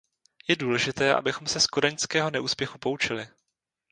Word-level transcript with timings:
Je 0.47 0.55
důležité, 0.55 1.15
abychom 1.15 1.47
se 1.47 1.59
z 1.59 1.67
kodaňského 1.67 2.29
neúspěchu 2.31 2.77
poučili. 2.77 3.27